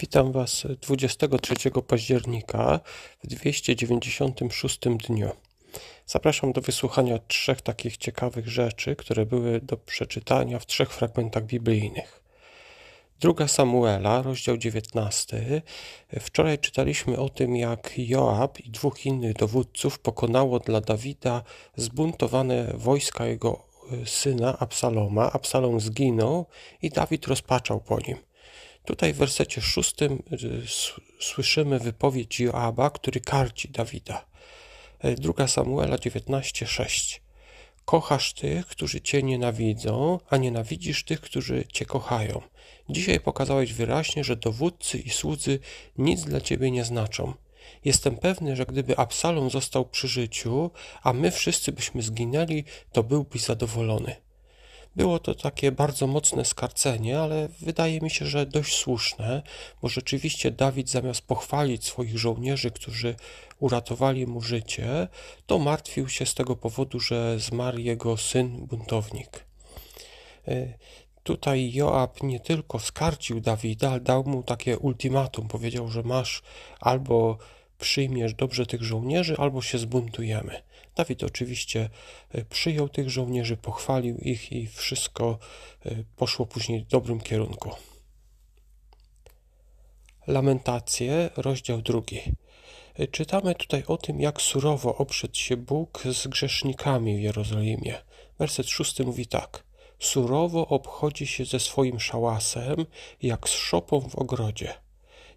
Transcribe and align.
Witam 0.00 0.32
Was 0.32 0.66
23 0.80 1.54
października 1.86 2.80
w 3.24 3.26
296 3.26 4.78
dniu. 5.08 5.30
Zapraszam 6.06 6.52
do 6.52 6.60
wysłuchania 6.60 7.18
trzech 7.18 7.60
takich 7.62 7.96
ciekawych 7.96 8.48
rzeczy, 8.48 8.96
które 8.96 9.26
były 9.26 9.60
do 9.60 9.76
przeczytania 9.76 10.58
w 10.58 10.66
trzech 10.66 10.92
fragmentach 10.92 11.44
biblijnych. 11.44 12.22
Druga 13.20 13.48
Samuela, 13.48 14.22
rozdział 14.22 14.56
19. 14.56 15.62
Wczoraj 16.20 16.58
czytaliśmy 16.58 17.18
o 17.18 17.28
tym, 17.28 17.56
jak 17.56 17.92
Joab 17.96 18.60
i 18.60 18.70
dwóch 18.70 19.06
innych 19.06 19.32
dowódców 19.32 19.98
pokonało 19.98 20.58
dla 20.58 20.80
Dawida 20.80 21.42
zbuntowane 21.76 22.72
wojska 22.74 23.26
jego 23.26 23.62
syna 24.04 24.58
Absaloma. 24.58 25.32
Absalom 25.32 25.80
zginął 25.80 26.46
i 26.82 26.90
Dawid 26.90 27.26
rozpaczał 27.26 27.80
po 27.80 27.98
nim. 27.98 28.29
Tutaj 28.84 29.12
w 29.12 29.16
wersecie 29.16 29.60
szóstym 29.60 30.22
y, 30.32 30.62
słyszymy 31.20 31.78
wypowiedź 31.78 32.40
Joaba, 32.40 32.90
który 32.90 33.20
karci 33.20 33.68
Dawida. 33.68 34.26
E, 34.98 35.14
druga 35.14 35.48
Samuela 35.48 35.96
19:6. 35.96 37.20
Kochasz 37.84 38.32
tych, 38.32 38.66
którzy 38.66 39.00
cię 39.00 39.22
nienawidzą, 39.22 40.18
a 40.30 40.36
nienawidzisz 40.36 41.04
tych, 41.04 41.20
którzy 41.20 41.64
cię 41.72 41.84
kochają. 41.84 42.42
Dzisiaj 42.88 43.20
pokazałeś 43.20 43.72
wyraźnie, 43.72 44.24
że 44.24 44.36
dowódcy 44.36 44.98
i 44.98 45.10
słudzy 45.10 45.58
nic 45.98 46.24
dla 46.24 46.40
ciebie 46.40 46.70
nie 46.70 46.84
znaczą. 46.84 47.34
Jestem 47.84 48.16
pewny, 48.16 48.56
że 48.56 48.66
gdyby 48.66 48.98
Absalom 48.98 49.50
został 49.50 49.84
przy 49.84 50.08
życiu, 50.08 50.70
a 51.02 51.12
my 51.12 51.30
wszyscy 51.30 51.72
byśmy 51.72 52.02
zginęli, 52.02 52.64
to 52.92 53.02
byłbyś 53.02 53.42
zadowolony. 53.42 54.16
Było 54.96 55.18
to 55.18 55.34
takie 55.34 55.72
bardzo 55.72 56.06
mocne 56.06 56.44
skarcenie, 56.44 57.20
ale 57.20 57.48
wydaje 57.60 58.00
mi 58.00 58.10
się, 58.10 58.26
że 58.26 58.46
dość 58.46 58.76
słuszne, 58.76 59.42
bo 59.82 59.88
rzeczywiście 59.88 60.50
Dawid 60.50 60.90
zamiast 60.90 61.22
pochwalić 61.22 61.84
swoich 61.84 62.18
żołnierzy, 62.18 62.70
którzy 62.70 63.14
uratowali 63.58 64.26
mu 64.26 64.40
życie, 64.40 65.08
to 65.46 65.58
martwił 65.58 66.08
się 66.08 66.26
z 66.26 66.34
tego 66.34 66.56
powodu, 66.56 67.00
że 67.00 67.38
zmarł 67.38 67.78
jego 67.78 68.16
syn 68.16 68.66
buntownik. 68.66 69.44
E, 70.48 70.74
tutaj 71.22 71.72
Joab 71.74 72.22
nie 72.22 72.40
tylko 72.40 72.78
skarcił 72.78 73.40
Dawida, 73.40 73.90
ale 73.90 74.00
dał 74.00 74.24
mu 74.24 74.42
takie 74.42 74.78
ultimatum. 74.78 75.48
Powiedział, 75.48 75.88
że 75.88 76.02
masz 76.02 76.42
albo 76.80 77.38
przyjmiesz 77.80 78.34
dobrze 78.34 78.66
tych 78.66 78.82
żołnierzy, 78.82 79.36
albo 79.38 79.62
się 79.62 79.78
zbuntujemy. 79.78 80.62
Dawid 80.96 81.24
oczywiście 81.24 81.90
e, 82.32 82.44
przyjął 82.44 82.88
tych 82.88 83.10
żołnierzy, 83.10 83.56
pochwalił 83.56 84.16
ich 84.16 84.52
i 84.52 84.66
wszystko 84.66 85.38
e, 85.86 85.94
poszło 86.16 86.46
później 86.46 86.80
w 86.80 86.86
dobrym 86.86 87.20
kierunku. 87.20 87.70
Lamentacje, 90.26 91.30
rozdział 91.36 91.82
drugi. 91.82 92.20
E, 92.94 93.06
czytamy 93.06 93.54
tutaj 93.54 93.84
o 93.86 93.96
tym, 93.96 94.20
jak 94.20 94.42
surowo 94.42 94.96
oprzedł 94.96 95.36
się 95.36 95.56
Bóg 95.56 96.02
z 96.12 96.26
grzesznikami 96.26 97.16
w 97.16 97.20
Jerozolimie. 97.20 97.94
Werset 98.38 98.68
szósty 98.68 99.04
mówi 99.04 99.26
tak. 99.26 99.64
Surowo 99.98 100.66
obchodzi 100.68 101.26
się 101.26 101.44
ze 101.44 101.60
swoim 101.60 102.00
szałasem, 102.00 102.86
jak 103.22 103.48
z 103.48 103.52
szopą 103.52 104.00
w 104.00 104.16
ogrodzie. 104.16 104.74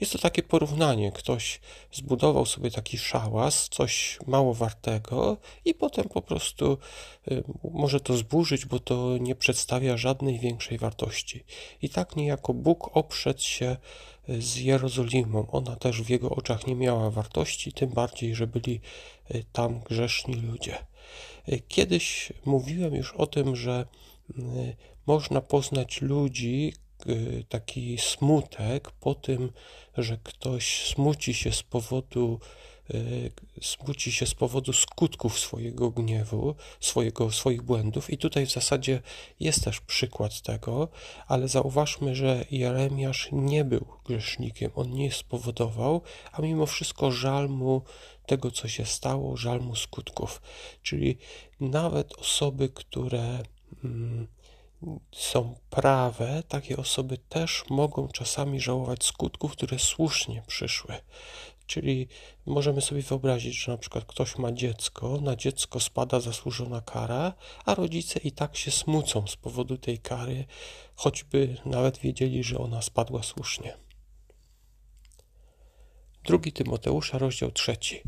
Jest 0.00 0.12
to 0.12 0.18
takie 0.18 0.42
porównanie. 0.42 1.12
Ktoś 1.12 1.60
zbudował 1.92 2.46
sobie 2.46 2.70
taki 2.70 2.98
szałas, 2.98 3.68
coś 3.68 4.18
mało 4.26 4.54
wartego 4.54 5.36
i 5.64 5.74
potem 5.74 6.08
po 6.08 6.22
prostu 6.22 6.78
y, 7.30 7.44
może 7.72 8.00
to 8.00 8.16
zburzyć, 8.16 8.66
bo 8.66 8.78
to 8.78 9.18
nie 9.18 9.34
przedstawia 9.34 9.96
żadnej 9.96 10.38
większej 10.38 10.78
wartości. 10.78 11.44
I 11.82 11.88
tak 11.88 12.16
niejako 12.16 12.54
Bóg 12.54 12.96
oprzedł 12.96 13.42
się 13.42 13.76
y, 14.28 14.42
z 14.42 14.56
Jerozolimą. 14.56 15.50
Ona 15.50 15.76
też 15.76 16.02
w 16.02 16.10
jego 16.10 16.30
oczach 16.30 16.66
nie 16.66 16.74
miała 16.74 17.10
wartości, 17.10 17.72
tym 17.72 17.90
bardziej, 17.90 18.34
że 18.34 18.46
byli 18.46 18.80
y, 19.34 19.44
tam 19.52 19.80
grzeszni 19.80 20.34
ludzie. 20.34 20.78
Kiedyś 21.68 22.32
mówiłem 22.44 22.94
już 22.94 23.12
o 23.12 23.26
tym, 23.26 23.56
że 23.56 23.86
można 25.06 25.40
poznać 25.40 26.02
ludzi, 26.02 26.72
taki 27.48 27.98
smutek 27.98 28.90
po 28.90 29.14
tym, 29.14 29.52
że 29.98 30.18
ktoś 30.22 30.86
smuci 30.86 31.34
się 31.34 31.52
z 31.52 31.62
powodu 31.62 32.40
y, 32.94 33.30
smuci 33.62 34.12
się 34.12 34.26
z 34.26 34.34
powodu 34.34 34.72
skutków 34.72 35.38
swojego 35.38 35.90
gniewu, 35.90 36.54
swojego, 36.80 37.32
swoich 37.32 37.62
błędów. 37.62 38.10
I 38.10 38.18
tutaj 38.18 38.46
w 38.46 38.52
zasadzie 38.52 39.02
jest 39.40 39.64
też 39.64 39.80
przykład 39.80 40.42
tego, 40.42 40.88
ale 41.26 41.48
zauważmy, 41.48 42.14
że 42.14 42.44
Jeremiasz 42.50 43.28
nie 43.32 43.64
był 43.64 43.86
grzesznikiem, 44.04 44.70
on 44.74 44.90
nie 44.90 45.12
spowodował, 45.12 46.02
a 46.32 46.42
mimo 46.42 46.66
wszystko 46.66 47.10
żal 47.10 47.48
mu 47.48 47.82
tego, 48.26 48.50
co 48.50 48.68
się 48.68 48.84
stało, 48.84 49.36
żal 49.36 49.60
mu 49.60 49.76
skutków. 49.76 50.42
Czyli 50.82 51.18
nawet 51.60 52.18
osoby, 52.18 52.68
które. 52.68 53.42
Mm, 53.84 54.26
są 55.12 55.54
prawe, 55.70 56.42
takie 56.48 56.76
osoby 56.76 57.18
też 57.18 57.64
mogą 57.70 58.08
czasami 58.08 58.60
żałować 58.60 59.04
skutków, 59.04 59.52
które 59.52 59.78
słusznie 59.78 60.42
przyszły. 60.46 60.94
Czyli 61.66 62.08
możemy 62.46 62.80
sobie 62.80 63.02
wyobrazić, 63.02 63.54
że 63.54 63.72
na 63.72 63.78
przykład 63.78 64.04
ktoś 64.04 64.38
ma 64.38 64.52
dziecko, 64.52 65.20
na 65.20 65.36
dziecko 65.36 65.80
spada 65.80 66.20
zasłużona 66.20 66.80
kara, 66.80 67.32
a 67.64 67.74
rodzice 67.74 68.20
i 68.20 68.32
tak 68.32 68.56
się 68.56 68.70
smucą 68.70 69.26
z 69.26 69.36
powodu 69.36 69.78
tej 69.78 69.98
kary, 69.98 70.44
choćby 70.94 71.56
nawet 71.64 71.98
wiedzieli, 71.98 72.44
że 72.44 72.58
ona 72.58 72.82
spadła 72.82 73.22
słusznie. 73.22 73.76
Drugi 76.24 76.52
Tymoteusza, 76.52 77.18
rozdział 77.18 77.50
trzeci. 77.50 78.02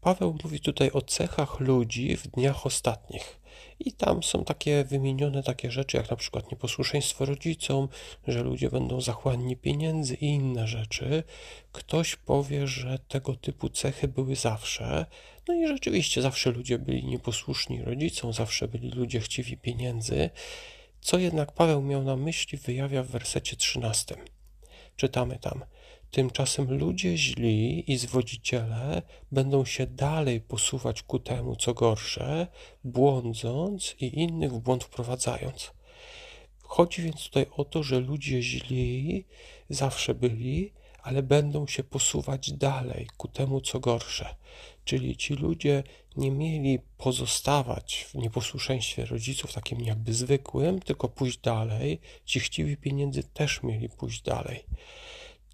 Paweł 0.00 0.38
mówi 0.44 0.60
tutaj 0.60 0.90
o 0.90 1.02
cechach 1.02 1.60
ludzi 1.60 2.16
w 2.16 2.28
dniach 2.28 2.66
ostatnich. 2.66 3.40
I 3.80 3.92
tam 3.92 4.22
są 4.22 4.44
takie 4.44 4.84
wymienione 4.84 5.42
takie 5.42 5.70
rzeczy, 5.70 5.96
jak 5.96 6.10
na 6.10 6.16
przykład 6.16 6.50
nieposłuszeństwo 6.50 7.24
rodzicom, 7.24 7.88
że 8.28 8.42
ludzie 8.42 8.70
będą 8.70 9.00
zachłanni 9.00 9.56
pieniędzy 9.56 10.14
i 10.14 10.26
inne 10.26 10.66
rzeczy. 10.66 11.22
Ktoś 11.72 12.16
powie, 12.16 12.66
że 12.66 12.98
tego 12.98 13.36
typu 13.36 13.68
cechy 13.68 14.08
były 14.08 14.36
zawsze. 14.36 15.06
No 15.48 15.54
i 15.54 15.66
rzeczywiście 15.66 16.22
zawsze 16.22 16.50
ludzie 16.50 16.78
byli 16.78 17.04
nieposłuszni 17.04 17.82
rodzicom, 17.82 18.32
zawsze 18.32 18.68
byli 18.68 18.90
ludzie 18.90 19.20
chciwi 19.20 19.56
pieniędzy. 19.56 20.30
Co 21.00 21.18
jednak 21.18 21.52
Paweł 21.52 21.82
miał 21.82 22.02
na 22.02 22.16
myśli, 22.16 22.58
wyjawia 22.58 23.02
w 23.02 23.08
wersecie 23.08 23.56
13. 23.56 24.16
Czytamy 24.96 25.38
tam– 25.38 25.64
Tymczasem 26.10 26.78
ludzie 26.78 27.16
źli 27.16 27.92
i 27.92 27.96
zwodziciele 27.96 29.02
będą 29.32 29.64
się 29.64 29.86
dalej 29.86 30.40
posuwać 30.40 31.02
ku 31.02 31.18
temu, 31.18 31.56
co 31.56 31.74
gorsze, 31.74 32.46
błądząc 32.84 33.96
i 34.00 34.20
innych 34.20 34.52
w 34.52 34.58
błąd 34.58 34.84
wprowadzając. 34.84 35.70
Chodzi 36.62 37.02
więc 37.02 37.24
tutaj 37.24 37.46
o 37.56 37.64
to, 37.64 37.82
że 37.82 38.00
ludzie 38.00 38.42
źli 38.42 39.24
zawsze 39.70 40.14
byli, 40.14 40.72
ale 41.02 41.22
będą 41.22 41.66
się 41.66 41.84
posuwać 41.84 42.52
dalej 42.52 43.06
ku 43.16 43.28
temu, 43.28 43.60
co 43.60 43.80
gorsze. 43.80 44.34
Czyli 44.84 45.16
ci 45.16 45.34
ludzie 45.34 45.82
nie 46.16 46.30
mieli 46.30 46.78
pozostawać 46.98 48.06
w 48.10 48.14
nieposłuszeństwie 48.14 49.04
rodziców, 49.06 49.52
takim 49.52 49.80
jakby 49.80 50.14
zwykłym, 50.14 50.80
tylko 50.80 51.08
pójść 51.08 51.38
dalej. 51.38 52.00
Ci 52.24 52.40
chciwi 52.40 52.76
pieniędzy 52.76 53.22
też 53.22 53.62
mieli 53.62 53.88
pójść 53.88 54.22
dalej. 54.22 54.64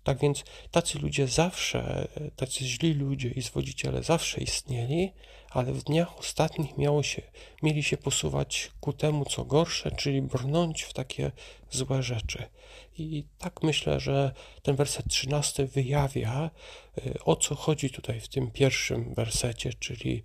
Tak 0.04 0.18
więc 0.20 0.44
tacy 0.70 0.98
ludzie 0.98 1.26
zawsze, 1.26 2.08
tacy 2.36 2.64
źli 2.64 2.94
ludzie 2.94 3.28
i 3.28 3.42
zwodziciele 3.42 4.02
zawsze 4.02 4.40
istnieli, 4.40 5.12
ale 5.50 5.72
w 5.72 5.84
dniach 5.84 6.18
ostatnich 6.18 6.78
miało 6.78 7.02
się, 7.02 7.22
mieli 7.62 7.82
się 7.82 7.96
posuwać 7.96 8.70
ku 8.80 8.92
temu, 8.92 9.24
co 9.24 9.44
gorsze, 9.44 9.90
czyli 9.90 10.22
brnąć 10.22 10.82
w 10.82 10.92
takie 10.92 11.30
złe 11.70 12.02
rzeczy. 12.02 12.44
I 12.98 13.24
tak 13.38 13.62
myślę, 13.62 14.00
że 14.00 14.32
ten 14.62 14.76
werset 14.76 15.08
13 15.08 15.66
wyjawia, 15.66 16.50
y, 16.98 17.14
o 17.24 17.36
co 17.36 17.54
chodzi 17.54 17.90
tutaj 17.90 18.20
w 18.20 18.28
tym 18.28 18.50
pierwszym 18.50 19.14
wersecie, 19.14 19.72
czyli 19.72 20.22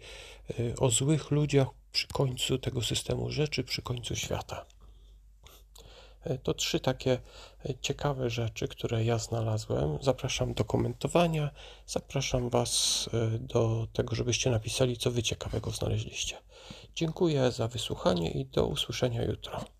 y, 0.59 0.73
o 0.79 0.89
złych 0.89 1.31
ludziach 1.31 1.67
przy 1.91 2.07
końcu 2.07 2.57
tego 2.57 2.81
systemu 2.81 3.31
rzeczy, 3.31 3.63
przy 3.63 3.81
końcu 3.81 4.15
świata. 4.15 4.65
E, 6.23 6.37
to 6.37 6.53
trzy 6.53 6.79
takie 6.79 7.19
e, 7.65 7.73
ciekawe 7.81 8.29
rzeczy, 8.29 8.67
które 8.67 9.03
ja 9.03 9.17
znalazłem. 9.17 9.97
Zapraszam 10.01 10.53
do 10.53 10.65
komentowania. 10.65 11.49
Zapraszam 11.87 12.49
Was 12.49 13.09
e, 13.13 13.39
do 13.39 13.87
tego, 13.93 14.15
żebyście 14.15 14.51
napisali, 14.51 14.97
co 14.97 15.11
Wy 15.11 15.23
ciekawego 15.23 15.71
znaleźliście. 15.71 16.37
Dziękuję 16.95 17.51
za 17.51 17.67
wysłuchanie 17.67 18.31
i 18.31 18.45
do 18.45 18.67
usłyszenia 18.67 19.23
jutro. 19.23 19.78